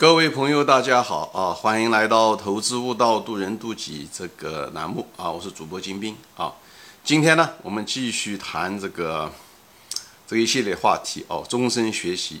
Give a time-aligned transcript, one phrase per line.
[0.00, 1.52] 各位朋友，大家好啊！
[1.52, 5.30] 欢迎来到《投资悟道，渡人渡己》这个栏目啊！
[5.30, 6.54] 我是主播金兵啊。
[7.04, 9.30] 今天呢，我们继续谈这个
[10.26, 12.40] 这一系列话题哦：终身学习、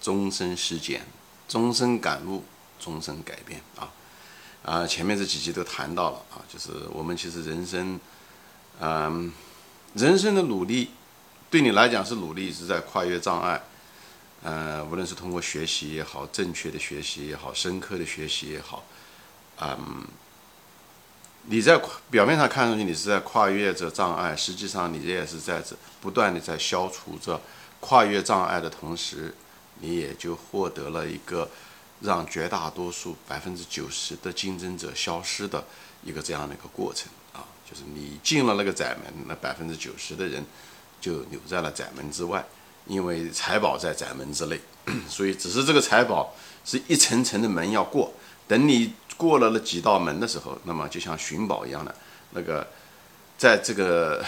[0.00, 1.04] 终身实践、
[1.48, 2.44] 终身感悟、
[2.78, 3.90] 终身改变啊！
[4.62, 7.98] 啊，前面这几集都谈到了啊，就是我们其实人生，
[8.78, 9.32] 嗯，
[9.94, 10.90] 人生的努力，
[11.50, 13.60] 对你来讲是努力，是在跨越障碍。
[14.42, 18.84] 呃，无论是通过学习也好，正确的学习也好，深刻的学习也好，
[19.60, 20.06] 嗯，
[21.44, 21.78] 你在
[22.10, 27.38] 表面上看上去你是在跨越着障碍，实际上你也是在这不断的在消除着
[27.80, 29.34] 跨越障碍的同时，
[29.80, 31.50] 你也就获得了一个
[32.00, 35.62] 让绝大多数百分之九十的竞争者消失的
[36.02, 40.42] 一个这样的一个过程啊，就是你进了那个窄门，那百分之九十的人
[40.98, 42.42] 就留在了窄门之外。
[42.90, 44.60] 因为财宝在窄门之内，
[45.08, 48.12] 所以只是这个财宝是一层层的门要过。
[48.48, 51.94] 等你过了那几道门的时候，那么就像寻宝一样的，
[52.32, 52.66] 那个
[53.38, 54.24] 在这个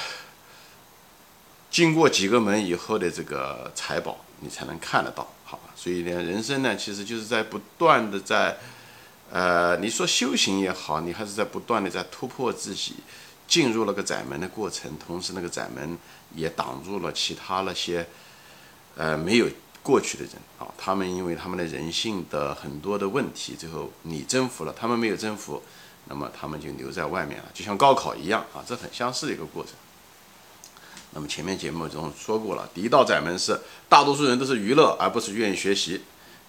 [1.73, 5.65] 经过几个门以后的这个财宝，你才能看得到，好吧？
[5.75, 8.57] 所以呢，人生呢，其实就是在不断的在，
[9.33, 12.95] 呃，你说修行也好，你还是在不断的在突破自己，
[13.49, 15.99] 进入了个窄门的过程，同时那个窄门
[16.37, 18.07] 也挡住了其他那些。
[18.97, 19.47] 呃，没有
[19.83, 25.63] 过去的人啊，他们因为他们的人性的很多的问题，最后你征服了，他们没有征服，
[26.07, 29.73] 那么他们就留在外面了，就像高考一样啊，这很相似的一个过程。
[31.15, 36.01] 那么前面节目中说过了，第一道窄门是大多数人都是娱乐而不是愿意学习，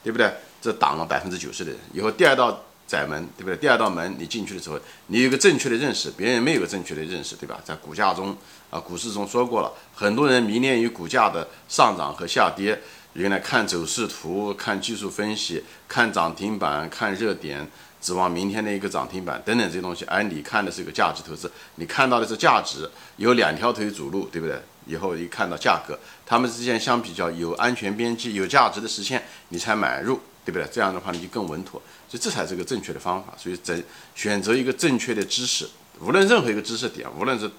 [0.03, 0.33] 对不对？
[0.61, 1.80] 这挡了百分之九十的人。
[1.91, 3.58] 以后第二道窄门，对不对？
[3.58, 7.59] 第二道门你进去的时候，你有个正确的认识，别人没有个正确的认识，对吧？
[7.64, 8.36] 在股价中。
[8.70, 12.81] 啊，股市中说过了，很多人迷恋于股价的上涨和下跌，
[13.14, 17.70] 原来看走势图、看技术分析、看涨停板、看热点，
[18.02, 20.04] 指望明天的一个涨停板等等这些东西。
[20.06, 24.60] 而你看的是一个价值投资，你看到的是价值，有两条腿主路，对不对？
[24.88, 30.67] 以后一看到价格，它们之间相比较有安全边际、有价值的实现，你才买入，对不对？
[30.71, 33.33] 这样的话你就更稳妥，所以这才是个正确的方法。
[33.37, 33.83] 所以，正
[34.15, 35.67] 选择一个正确的知识，
[35.99, 37.49] 无论任何一个知识点，无论是。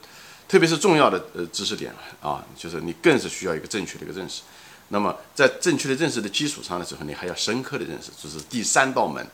[0.47, 1.91] 特别是重要的呃知识点
[2.21, 4.43] 啊，就是你更是需要一个正确的一个认识。
[4.89, 9.27] 那么在正确的认识的基础上的时候，你还要深刻的认识，这是第三道门，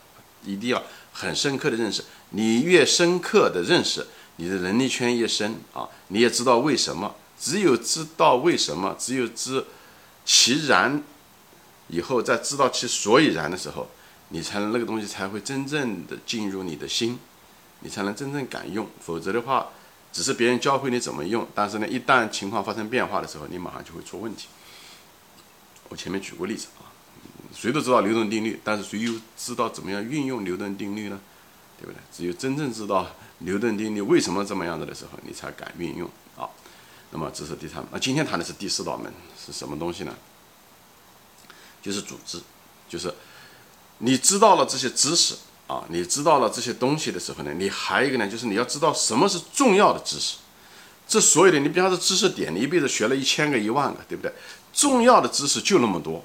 [0.45, 0.81] 一定要
[1.13, 2.05] 很深刻的认识。
[2.31, 4.07] 你越深刻的认识，
[4.37, 7.13] 你的能力圈越深啊，你也知道为什么。
[7.39, 9.65] 只有知道为什么，只有知
[10.25, 11.03] 其然，
[11.91, 13.89] 以后在知道其所以然的时候，
[14.31, 17.19] 你才能那个东西才会真正的进入你的心，
[17.81, 18.87] 你才能真正敢用。
[19.01, 19.69] 否则的话。
[20.13, 24.49] 只是别人教会你怎么用，但是呢，一旦情况发生变化的时候，你马上就会出问题。
[25.89, 26.91] 我前面举过例子啊，
[27.55, 31.21] 谁都知道牛顿定律，但是谁又知道怎么样运用牛顿定律呢？
[31.79, 31.97] 对不对？
[32.13, 33.07] 只有真正知道
[33.39, 36.43] 牛顿定律为什么这么样子的时候，你才敢运用啊。
[37.13, 40.13] 那么这是第三，那今天谈的是第四道门是什么东西呢？
[41.83, 42.39] 就是组织，
[42.89, 43.15] 就是
[43.99, 45.35] 你知道了这些知识。
[45.71, 50.39] 啊，你知道了这些东西的时候呢，你还有一个呢，就是你要知道什么是重要的知识。
[51.07, 54.33] 这所有的，你比方说知识点，你一辈子学了一千个、一万个，对不对？
[54.73, 56.25] 重要的知识就那么多，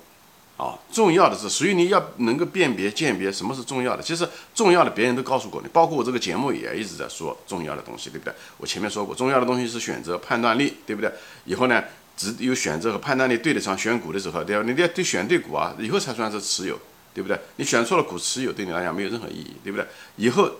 [0.57, 4.01] 啊，重要的知，所以你要能够辨别、鉴别什么是重要的。
[4.01, 8.33] 其实重要的别人都告诉过你，包括我这个节目也一直在说重要的东西，对不对？
[8.57, 11.11] 我前面说过，重要的东西是选择、判断力，对不对？
[11.45, 11.83] 以后呢，
[12.17, 14.63] 只有选择和判断力对得上，选股的时候，对吧？
[14.65, 16.79] 你得对选对股啊，以后才算是持有。
[17.15, 17.39] 对不对？
[17.55, 19.87] 你选错了股持有，对你来讲没有任何意义，对不对？
[20.17, 20.51] 以后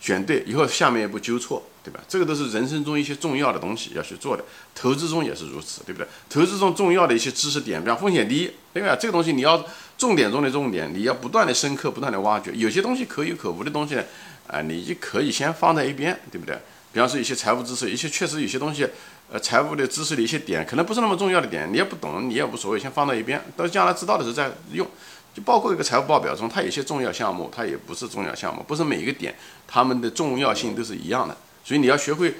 [0.00, 2.00] 选对，以后下面一步纠错，对吧？
[2.08, 4.42] 这个都是人生中一些重要的东西要去做的，
[4.74, 6.08] 投资中也是如此，对不对？
[6.30, 8.96] 投资中重要的一些知识点，比方风险低，对吧？
[8.98, 9.62] 这个东西你要
[9.98, 12.52] 重点中的重点，你要不断的深刻，不断的挖掘。
[12.54, 14.02] 有些东西可有可无的东西呢，
[14.46, 16.58] 啊，你就可以先放在一边，对不对？
[16.90, 18.88] 比方说一些财务知识，一些确实有些东西，
[19.30, 24.86] 呃，财务的知识的一些点，可能不是那么重要的点，你也不懂，你也无所谓，先放到一边，到将来知道的时候再用。
[25.34, 29.34] 就包括一个财务报表中，它有些重要项目，它也不是重要项目，不是每一个点
[29.66, 31.36] 它们的重要性都是一样的。
[31.62, 32.34] 所以你要学会，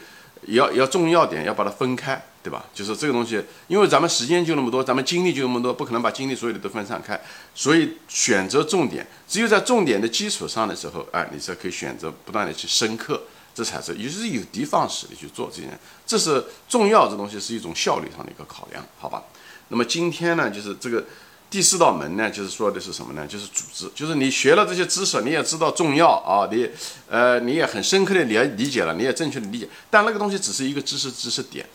[0.47, 2.65] 要要重要点要把它分开，对吧？
[2.73, 7.21] 就是这个东西，因为咱们时间就那么多，咱们精力就那么多，不可能把精力所有的都分散开。
[7.55, 13.23] 所以选择重点，只有在重点的基础上的时候，哎，你才可以选择不断的去深刻，
[13.59, 15.77] 这才是也就是有的放矢的去做这件。
[16.07, 19.25] 这是重要这东西是一种效率上的一个考量，好吧？
[19.67, 21.05] 那么今天呢，就是这个。
[21.51, 23.27] 第四道门呢，就是说的是什么呢？
[23.27, 26.69] 就是组织，就是你学了这些知识，你也知道重要啊，你
[27.09, 31.67] 呃，你也很深刻的理理解了，你也正确的理解，但那个东西只是一个知识知识点。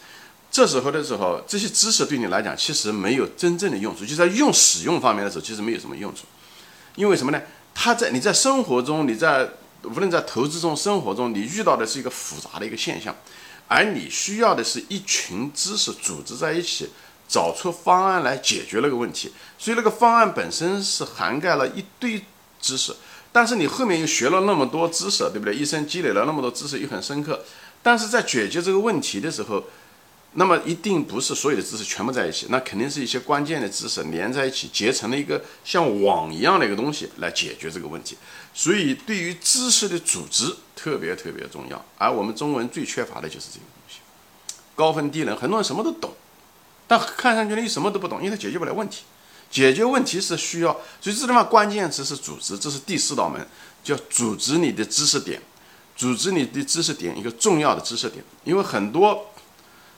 [0.52, 6.26] 这时候的时候，这些知识对你来讲其实没有真正的用处，就在用使用方面的时候，其实没有什么用处。
[6.94, 7.42] 因为什么呢？
[7.74, 9.50] 他在你在生活中，你在
[9.84, 13.16] 无论在投资中、生活中，你遇到的是一个复杂的一个现象，
[13.68, 16.90] 而你需要的是一群知识组织在一起，
[17.28, 19.32] 找出方案来解决那个问题。
[19.58, 22.24] 所以那个方案本身是涵盖了一堆
[22.62, 22.96] 知识，
[23.32, 25.56] 但是你后面又学了那么多知识，对不对？
[25.56, 27.44] 一生积累了那么多知识，又很深刻，
[27.82, 29.64] 但是在解决这个问题的时候。
[30.36, 38.18] 那么一定不是所有的知识全部在一起，那肯定是一些关键的知识连在一起，结成了一个像网一样的一个东西来解决这个问题。
[38.52, 44.00] 所以对于知识的组织特别特别重要，而我们中文最缺乏的就是这个东西。
[44.76, 46.12] 高分低能，很多人什么都懂，
[46.88, 49.04] 但看上去你什么都不懂，因为他解决不了问题。
[49.52, 53.48] 解决问题是需要，所以这地方关键词是组织，这是第四道门，
[53.84, 55.40] 叫组织你的知识点，
[55.96, 59.30] 组织你的知识点一个重要的知识点，因为很多。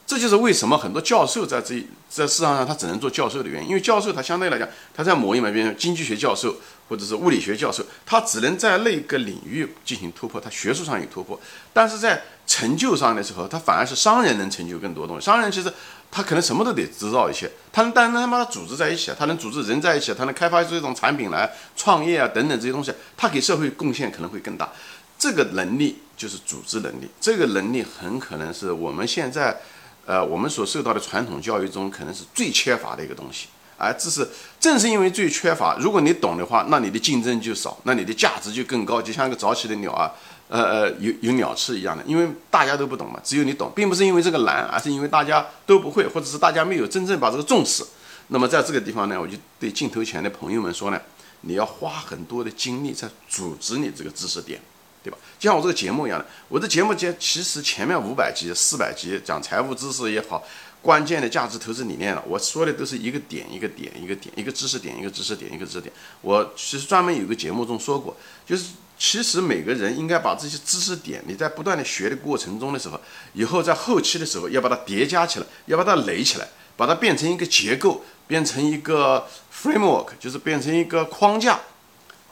[0.06, 6.54] 这就是为什么很多教授在这一在市场上他只能做教授的原因，因为教授他相对来讲，他在某一门比如经济学教授
[6.88, 11.38] 或者是物理学教授，他只能在那个领域进行突破，他学术上有突破，
[11.72, 15.26] 但是在成就上的时候，他反而是商人能成就更多东西。
[15.26, 15.72] 商人其实
[16.08, 24.72] 他可能什么都得知道一些，他能但能他把它组织在一起，他能组织人在一起，他能开发出一种产品来创业啊等等这些东西，他给社会贡献可能会更大。
[25.18, 29.60] 这个能力就是组织能力，这个能力很可能是我们现在。
[30.06, 34.26] 呃，我们所受到的传统教育中，可能是最缺乏的一个东西，而这是
[34.60, 35.76] 正是因为最缺乏。
[35.80, 40.12] 如果你懂的话，那你的竞争就少，那你的价值就更高，就像一个早起的鸟啊，
[40.48, 42.04] 呃呃，有有鸟吃一样的。
[42.06, 47.84] 因为大家都不懂嘛，只有你懂，并不是因为这个难，而是因为大家都不会，或者是大家没有真正把这个重视。
[48.28, 51.00] 那么在这个地方呢，我就对镜头前的朋友们说呢，
[51.40, 54.60] 你要花很多的精力在组织你这个知识点。
[55.06, 55.16] 对吧？
[55.38, 60.42] 就像我这个节目一样的，我的节目节其实前面五百集、四百集讲财务知识也好，
[60.82, 65.92] 关键的价值投资理念了，我说的都是一个点一个点一个点一个知识点一个知识点一个知识点。
[66.22, 68.64] 我其实专门有个节目中说过，就是
[68.98, 73.00] 其实每个人应该把这些知识点，你在不断的学的过程中的时候，
[73.34, 81.60] 以后在后期的时候要把它叠加起来，要把它垒起来，把它变成一个结构，变成一个 framework，就是变成一个框架。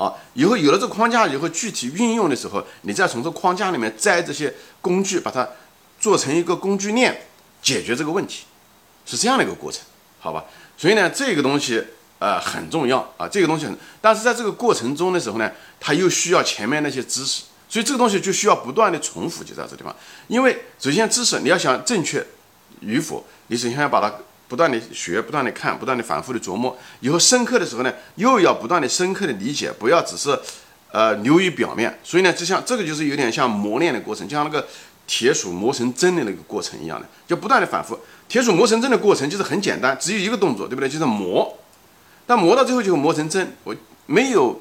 [0.04, 4.52] 啊，以后有了这个框架以后，具体运用的时候，你再从这框架里面摘这些
[4.82, 5.48] 工具，把它
[5.98, 7.26] 做成一个工具链，
[7.62, 8.44] 解决这个问题，
[9.06, 9.80] 是这样的一个过程，
[10.20, 10.44] 好吧？
[10.76, 11.82] 所以呢，这个东西
[12.18, 19.96] 呃很重要啊，这个东西很，但是在这个过程中的时候呢，它又需要前面那些知识，所以这个东西就需要不断的重复，就在这地方。
[20.28, 22.26] 因为首先知识你要想正确
[22.80, 24.12] 与否，你首先要把它。
[24.46, 30.38] 不断的学，不断的看，不断的反复的琢磨，以后深刻的时候呢，又要不断的深刻的理解，不要只是，
[30.92, 31.98] 呃，流于表面。
[32.04, 34.66] 所以呢，就像这个就是有点像磨练的过程，就像那个
[35.06, 37.98] 铁杵磨成针的那个过程一样的，就不断的反复。
[38.28, 40.88] 铁杵磨成针的过程就是很简单，只有一个动作，对不对？
[40.88, 41.58] 就是磨，
[42.26, 43.56] 但磨到最后就会磨成针。
[43.64, 43.74] 我
[44.06, 44.60] 没有，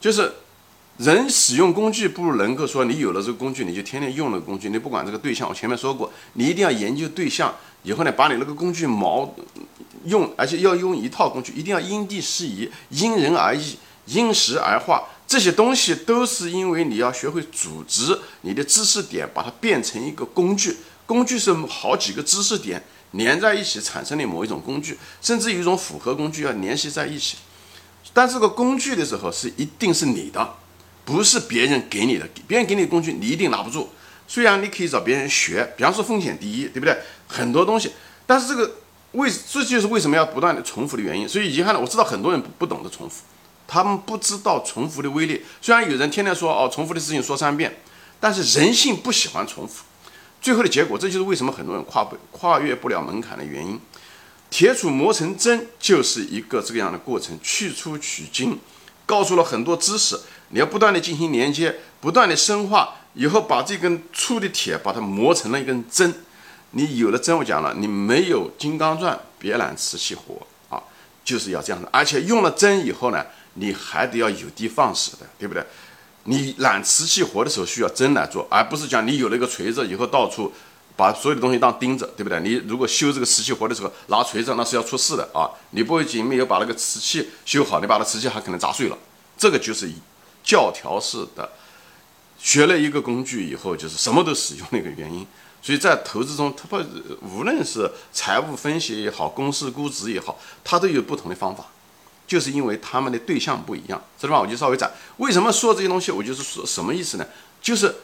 [0.00, 0.32] 就是。
[0.98, 5.48] 人使用工具不能够说你有了这个工具，你就天天用那个工具，你不管这个对象。
[5.48, 7.54] 我前面说过，你一定要研究对象，
[7.84, 9.32] 以后呢，把你那个工具毛
[10.06, 15.04] 用，而且要用一套工具，一定要因地适宜、因人而异、因时而化。
[15.28, 20.76] 这些东西都是因为你要学会组织你的知识点，把它变成一个工具。
[21.06, 27.36] 工具是好几个知识点连在一起产生的某一种工具，甚至有一种复合工具要联系在一起。
[28.12, 30.54] 但这个工具的时候是一定是你的。
[31.08, 33.88] 不是别人给你的，别人给你的工具你一定拿不住。
[34.26, 36.94] 虽然你可以找别人学，比方说风险第一，对不对？
[37.26, 37.92] 很多东西，
[38.26, 38.70] 但是这个
[39.12, 41.26] 为这就是为什么要不断的重复的原因。
[41.26, 43.22] 所以遗憾的，我知道很多人不懂得重复，
[43.66, 45.42] 他们不知道重复的威力。
[45.62, 47.78] 虽然有人天天说哦，重复的事情说三遍，
[48.20, 49.84] 但是人性不喜欢重复。
[50.42, 53.80] 最后的结果，这就是为什么很多人跨不跨越不了门槛的原因。
[54.50, 58.58] 铁杵磨成针就是一个这个样的过程，去粗取精，
[59.06, 60.20] 告诉了很多知识。
[60.50, 66.14] 你要不断的进行连接，不断的深化，以后把这根粗的铁把它磨成了一根针。
[66.70, 70.82] 你有了针，我讲了，你没有金刚钻，别揽瓷器活啊，
[71.24, 71.88] 就是要这样的。
[71.92, 73.24] 而且用了针以后呢，
[73.54, 75.64] 你还得要有的放矢的，对不对？
[76.24, 80.52] 你揽瓷器活的时候需要针来做，而不是讲你有了一个锤子以后到处
[80.94, 82.38] 把所有的东西当钉子，对不对？
[82.40, 85.48] 你如果修这个瓷器活的时候拿锤子，那是要出事的啊！
[85.70, 88.98] 你不仅没有把那个瓷器修好，你把那瓷器还可能砸碎了。
[89.38, 89.90] 这个就是
[90.42, 91.50] 教条式的，
[92.38, 95.26] 学了一个工具以后，就是什么都使用的一个原因。
[95.60, 96.82] 所以在投资中，它不
[97.20, 101.66] 无论是财务分析也好，公司估值也好，它都有不同的方法，
[102.26, 104.02] 就是因为他们的对象不一样。
[104.18, 106.10] 知道吧我就稍微讲，为什么说这些东西？
[106.12, 107.26] 我就是说什么意思呢？
[107.60, 107.94] 就是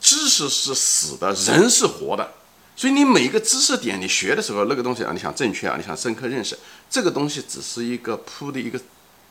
[0.00, 2.32] 知识是死的，人是活的。
[2.76, 6.56] 所以你每一个知识点你学的时候，那个东西啊，你想正确啊，你想深刻认识，
[6.88, 8.80] 这个东西只是一个铺的一个。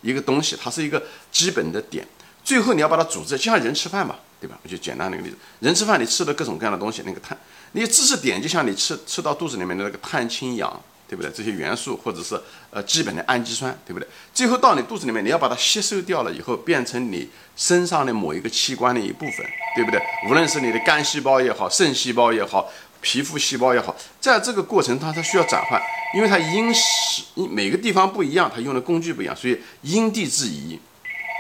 [0.01, 1.01] 一个东西，它是一个
[1.31, 2.07] 基本的点。
[2.45, 4.57] 最后你要把它组织，就像人吃饭嘛，对吧？
[4.63, 7.35] 我就简单那个例子，人吃饭你吃的各种各样的东西，那个碳，
[7.71, 11.31] 那些知识点就像你吃吃到肚子里面的那个碳、氢、氧，对不对？
[11.31, 14.07] 这些元素或者是呃基本的氨基酸，对不对？
[14.31, 19.43] 最后到你肚子里面，你要把它吸收掉了以后，变成你身上的某一个器官的一部分，
[19.75, 19.99] 对不对？
[20.29, 22.71] 无论是你的肝细胞也好，肾细胞也好，
[23.01, 25.81] 皮肤细胞也好，在这个过程它它需要转换，
[26.13, 30.79] 因为它因时每个地方不一样，它用的工具不一样，所以因地制宜。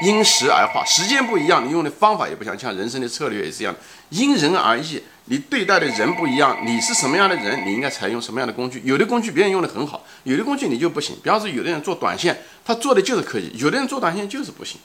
[0.01, 3.75] 因时而化，时间不一样，你用的方法也不像，像人生的策略也是一样，
[4.09, 5.01] 因人而异。
[5.27, 8.79] 你对待的人不一样，你是什么样的人，你应该采用什么样的工具。
[8.85, 11.15] 有的工具别人用的很好，有的工具你就不行。
[11.23, 14.79] 比方说，有的人做短线，他做的就是可以；有的人做短线就是不行。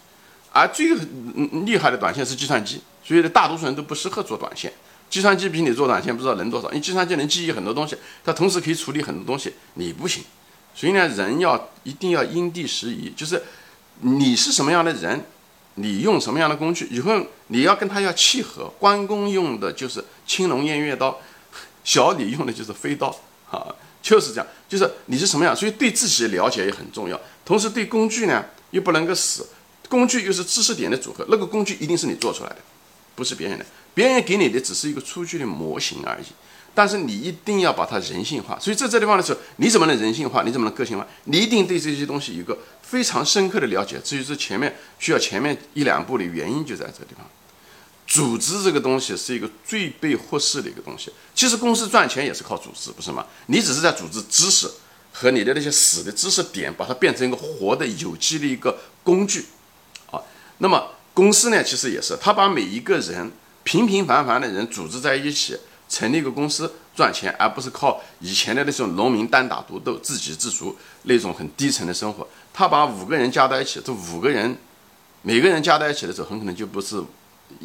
[0.51, 0.95] 而最
[1.67, 4.73] 厉害的短线是计算机，所以大多数人都不适合做短线。
[5.11, 10.25] 计算机比你做短线不知道能多少，因为计算机能记忆很多东西，它同时可以处理很多东西，你不行。
[10.75, 13.43] 所以呢，人要一定要因地时宜，就是。
[14.03, 15.25] 你是什么样的人，
[15.75, 18.73] 你用什么样的工具，以后你要跟他要契合。
[18.79, 21.19] 关公用的就是青龙偃月刀，
[21.85, 23.09] 小李用的就是飞刀，
[23.51, 27.21] 啊，就是这样，就是你是什么样，所以对自己的了解也很重要。
[27.45, 29.47] 同时对工具呢，又不能够死，
[29.89, 32.59] 工具又是知识点的组合，那个工具一定是你做出来的，
[33.15, 36.25] 不是别人的，别人给你的只是一个出具的模型而已。
[36.73, 40.43] 但是你一定要把它人性化，所以在这地方的时候，你怎么能人性化？
[40.45, 41.07] 你怎么能个性化？
[41.25, 44.01] 你一定对这些东西有个非常深刻的了解。
[44.03, 47.27] 至于是前面需要前面一两步的原因，就在这个地方。
[48.07, 51.13] 组织这个东西是一个最被忽视的一个东西。
[51.35, 53.27] 其实公司赚钱也是靠组织，不是吗？
[53.47, 54.71] 你只是在组织知识
[55.13, 59.47] 和你的那些死的知识点，把它变成一个活的有机的一个工具
[60.11, 60.23] 啊。
[60.59, 63.31] 那么公司呢，其实也是，他把每一个人
[63.65, 65.59] 平平凡凡的人组织在一起。
[65.91, 72.27] 成立一个公司赚钱，而不是靠以前的那种农民单打独斗、自给自足那种很低层的生活。
[72.55, 74.57] 他把五个人加在一起，这五个人
[75.23, 77.03] 每个人加在一起的时候，很可能就不是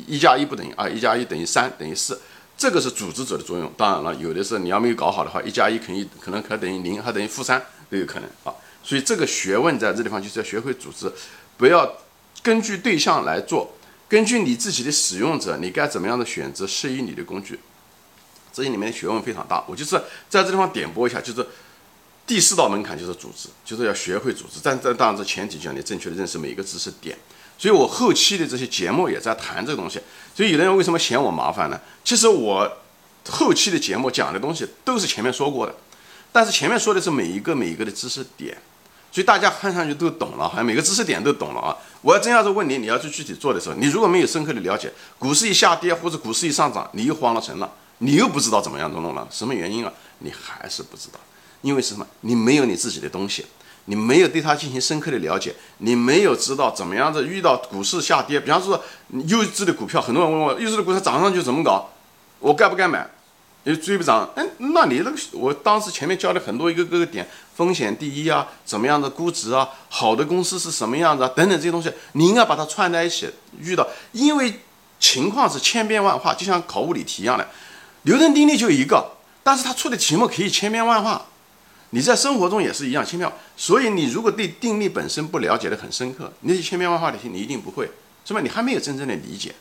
[0.07, 2.19] 一加一不等于二，一加一等于三，等于四。
[2.57, 3.71] 这个是组织者的作用。
[3.77, 8.51] 当然了，有的是你要没有搞好的话，一加一肯定可能可等于零，还等于负三都有可能啊。
[8.83, 11.11] 所以这个学问在这地方就是要学会组织，
[11.57, 11.91] 不要
[12.41, 13.73] 根据对象来做，
[14.07, 17.59] 根据你自己的使用者，你该怎么样的选择适宜你的工具。
[18.55, 21.45] 这些里面的学问非常大，我就是在这地方点拨一下，就是
[22.25, 24.61] 第四道门槛就是组织，就是要学会组织。
[24.63, 27.17] 但这当然这前提就要你正确的认识每一个知识点。
[27.57, 29.99] 所以我后期的这些节目也在谈这个东西。
[30.33, 31.77] 所以有的人为什么嫌我麻烦呢？
[32.05, 32.71] 其实我
[33.29, 35.75] 后期的节目讲的东西都是前面说过的，
[36.31, 38.57] 但是前面说的是每一个每一个的知识点，
[39.11, 41.75] 所以大家看上去都懂了，好像每个知识点都懂了啊。
[42.01, 47.71] 我要真要是问你，你要去具体做的时候，你如果没有深刻的了解，股市一下跌或者股市一上涨，你又慌了神了。
[47.99, 49.91] 你又不知道怎么样弄弄了，什么原因啊？
[50.19, 51.19] 你还是不知道，
[51.61, 52.05] 因为什么？
[52.21, 53.45] 你没有你自己的东西，
[53.85, 58.83] 你没有对它进行深刻的了解，你没有知道怎么样子遇到股市下跌，比方说
[59.27, 61.89] 优质的股票，很多人问我优质的股票涨上去怎么搞，
[62.39, 63.07] 我该不该买？
[63.67, 64.29] 你追不涨？
[64.35, 73.27] 哎，那你那个，我当时前面教的很多一个个个点，风险第一啊，怎么样的估值啊，好的公司是什么样子啊，等等这些东西，你应该把它串在一起。
[73.59, 74.61] 遇到，因为
[74.99, 77.47] 情况是千变万化，就像考物理题一样的。
[78.05, 81.25] 牛顿定律就一个，但是他出的题目可以千变万化。
[81.91, 87.89] 你在生活中也是一样千变，所以你如果对定律本身不了解的很深刻，那些千变万化的题你一定不会，
[88.25, 88.41] 是吧？
[88.41, 89.55] 你还没有真正的理解。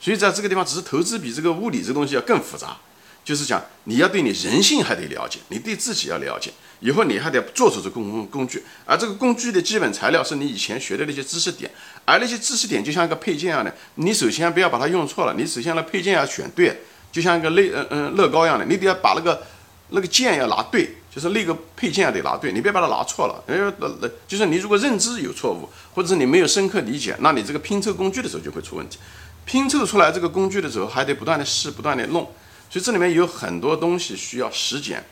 [0.00, 2.76] 所以在这个地方，只是投资比这个物理这东西要更复杂，
[3.24, 6.50] 就是讲你要对你人性还得了解，你对自己要了解，
[6.80, 11.70] 以后你还得做出这工工具，而这个工具的基本材料是你以前学的那些知识点，
[12.04, 16.82] 而那些知识点就像一个配件一样的，你首先不要把它用错了，你首先那配件要选对。
[17.12, 19.42] 就像一个乐嗯嗯乐高一样的，你得要把那个
[19.90, 23.44] 那个键要拿对，就是那个配件要得拿对，你别把它拿错了。
[23.46, 28.98] 哎，那那就是你如果认知有错误，或者是你没有深刻理解，那你这个拼凑工具的时候就会出问题。
[29.44, 32.22] 拼凑出来这个工具的时候，还得不断的试，不断的弄。
[32.70, 35.04] 所以这里面有很多东西需要实践，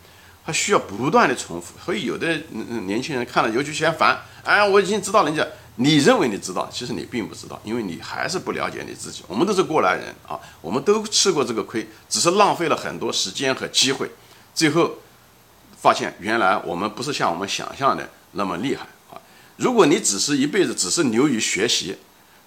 [0.43, 1.75] 还需要不断的重复。
[1.85, 2.27] 所以有的
[2.87, 5.47] 年轻人看了尤其嫌烦，哎，我已经知道人家。
[5.83, 9.23] 你认为你知道，其实你并不知道，因为你还是不了解你自己。
[9.27, 14.11] 我们都是过来人啊，我们都吃过这个亏，只是浪费了很多时间和机会，
[14.55, 14.99] 最后
[15.81, 19.17] 发现原来我们不是像我们想象的那么厉害啊。
[19.57, 21.97] 如果你只是一辈子只是流于学习，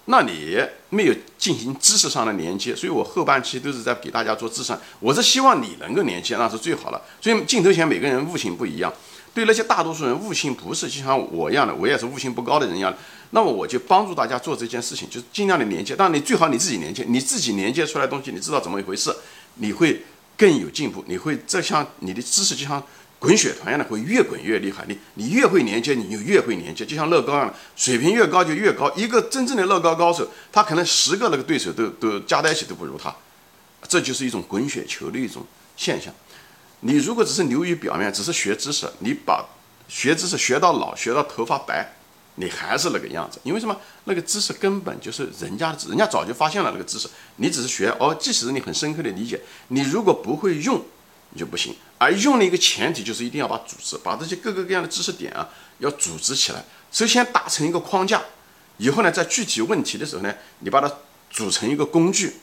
[0.04, 0.56] 那你
[0.90, 2.76] 没有进行知识上的连接。
[2.76, 7.02] 所以我后半期都是在给大家做智商，我是希望你能够连接，那是最好了。
[7.20, 8.92] 所以镜头前每个人悟性不一样，
[9.34, 12.94] 对那些大多数人悟性不是就像我一样的，我也是悟性不高的人一样。
[13.34, 15.96] 那么我就帮助大家做这件事情，就是尽量的连接。
[15.96, 19.12] 当然，你最好你自己连接，你自己连接出来东西，你知道怎么一回事，
[19.56, 20.04] 你会
[20.36, 21.04] 更有进步。
[21.08, 22.80] 你会这像你的知识就像
[23.18, 24.84] 滚雪团一样的会越滚越厉害。
[24.86, 28.88] 你你越会连接，你就越会连接，就像乐高一样，水平越高就越高。
[28.94, 33.12] 一个真正的乐高高手，他可能十个那个对手都都加在一起都不如他。
[33.88, 35.44] 这就是一种滚雪球的一种
[35.76, 36.14] 现象。
[36.80, 39.44] 你如果只是流于表面，只是学知识，你把
[39.88, 41.96] 学知识学到老，学到头发白，
[42.36, 43.38] 你还是那个样子。
[43.42, 43.76] 因为什么？
[44.04, 48.14] 那个知识根本就是人家的，人家早就发现了那个知识，你只是学哦。
[48.20, 50.84] 即使你很深刻的理解，你如果不会用，
[51.30, 51.74] 你就不行。
[51.98, 55.48] 而用的一个前提就是一定要把组织，把这些各个各样的知识点啊，
[55.78, 56.62] 要组织起来。
[56.92, 58.22] 首先打成一个框架，
[58.76, 60.92] 以后呢，在具体问题的时候呢，你把它
[61.30, 62.34] 组成一个工具，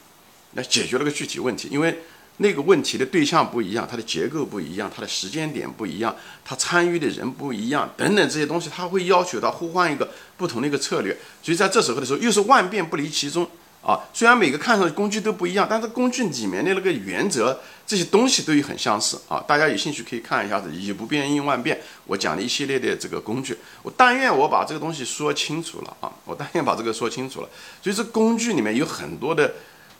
[0.53, 1.67] 来解决那个具体问题。
[1.71, 2.03] 因为
[2.37, 11.15] 那个问题的对象不一样，它的结构不一样，它的时间点不一样，它参与的人不一样，等等这些东西，它会要求到互换一个不同的一个策略。
[11.43, 13.47] 所以在这时候的时候，又是万变不离其宗
[13.83, 13.99] 啊。
[14.11, 19.43] 虽然每个看上去工具都不一样，但是工具里面的那个原则，这些东西都有很相似啊。
[19.47, 23.55] 大家有兴趣可以看一下子“以不变应万变”，我讲了一系列的这个工具。
[23.83, 27.49] 我但愿我把这个东西说清楚了啊，我但愿把这个说清楚了。
[27.83, 29.53] 所以这工具里面有很多的。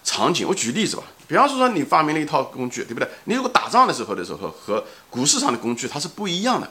[0.03, 1.03] 场景，我举例子吧。
[1.27, 3.07] 比方说，说你发明了一套工具，对不对？
[3.25, 6.69] 你如果打仗的时候的时候和股市上的工具它是不一样的，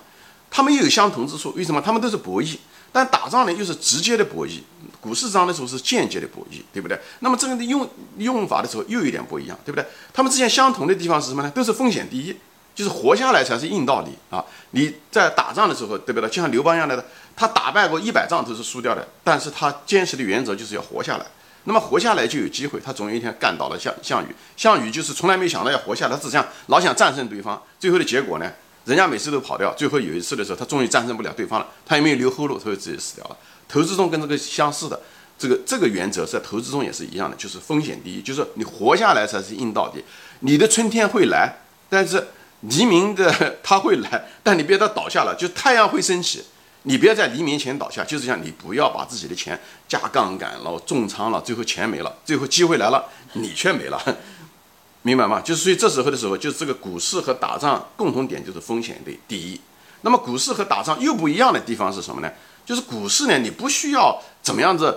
[0.51, 1.53] 它们又有相同之处。
[1.57, 1.81] 为什么？
[1.81, 2.59] 它们都是博弈，
[2.93, 4.61] 但打仗呢又是直接的博弈，
[5.01, 7.01] 股市上的时候是间接的博弈，对不对？
[7.21, 9.87] 那么这个用用法的时候又有点不一样，对不对？
[10.13, 11.51] 它们之间相同的地方是什么呢？
[11.53, 12.37] 都是风险第一，
[12.75, 14.45] 就是活下来才是硬道理啊！
[14.73, 16.29] 你在打仗的时候，对不对？
[16.29, 17.03] 就像刘邦一样的，
[17.35, 21.25] 他打败过一百仗都是输掉的，但是他坚持的原则就是要活下来。
[21.65, 24.35] 那么活下来就有机会，他总有一天干倒了项项羽。
[24.57, 27.63] 项羽就是从来没想到要活下来，他只想老想战胜对方。
[27.79, 28.51] 最后的结果呢，
[28.87, 33.37] 人家每次都跑掉，最后有一次的时候，他终于战胜不了对方了，他也没有留后路，他就自己死掉了。
[33.69, 34.99] 投资中跟这个相似的，
[35.39, 40.03] 这个这个原则在投资中也是一样的，就是风险第一，就是你活下来才是硬道理。
[40.41, 42.29] 你的春天会来，但是
[42.63, 46.45] 黎明的他会来，但你别它倒下了，就太阳会升起。
[46.85, 54.03] 你不要在黎明前倒下，就是讲你不要把自己的钱加杠杆了、重仓了，最后钱没了，最后机会来了，你却没了，
[55.03, 55.43] 明白吗？
[55.43, 59.61] 就是所以这时候的时候，就是这个股市和打仗共同点就是风险的第一。
[60.01, 62.33] 那么股市和打仗又不一样的地方是什么呢？
[62.65, 64.97] 就是股市呢，你不需要怎么样子，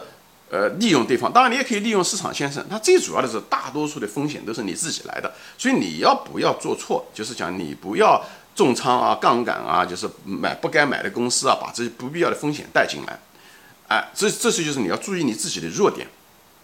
[0.50, 2.66] 呃，利用对方，当然你也可以利用市场先生。
[2.70, 7.06] 它最主要的是大多数的风险都是你自己来的，所以你要不要做错？
[7.14, 8.24] 就是讲你不要。
[8.56, 13.20] 重仓啊，杠杆啊，就是买不该买的公司啊，把这些不必要的风险带进来，
[13.88, 16.08] 哎，这这些就是你要注意你自己的弱点，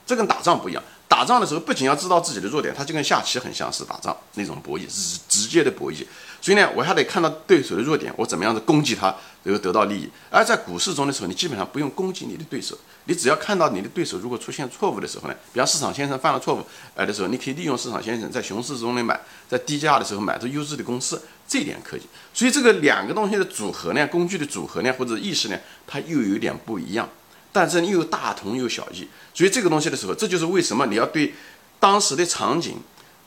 [0.05, 0.83] 这跟打仗不一样。
[1.09, 6.05] 打仗的时候不仅要知道自己的弱点，它就跟下棋很相似，打仗那种博弈是直接的博弈。
[6.39, 9.07] 所以呢，我还得看到对手的弱点，我怎么样子攻击他，
[9.43, 10.07] 然后得到利益。
[10.29, 19.19] 而在股市中的时候，你基本上不用攻击你的对手，你只要看到你的对手如果出现错误的时候呢，比方市场先生犯了错误，呃的时候，你可以利用市场先生在熊市中的买，
[19.49, 22.01] 在低价的时候买着优质的公司，这点可以。
[22.33, 27.09] 所以这个两个东西的组合呢，工具的组合呢，或者意识呢，它又有点不一样，
[27.51, 29.07] 但是又大同又小异。
[29.33, 31.33] 所以这个东西的时候，这就是为什么你要对
[31.79, 32.77] 当时的场景，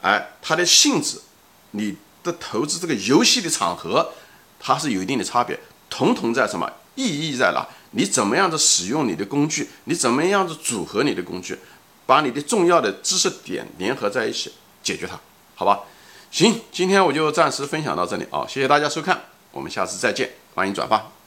[0.00, 1.20] 哎，它的性质，
[1.72, 1.96] 你。
[2.24, 4.12] 的投资这个游戏的场合，
[4.60, 5.58] 它是有一定的差别。
[5.90, 7.66] 统统在什么意义在哪？
[7.90, 9.68] 你怎么样子使用你的工具？
[9.86, 11.58] 你怎么样子组合你的工具？
[12.06, 14.52] 把你的重要的知识点联合在一起，
[14.84, 15.18] 解决它，
[15.56, 15.80] 好吧？
[16.30, 21.21] 行，今天我就暂时分享到这里啊，谢谢大家收看，我们下次再见，欢迎转发。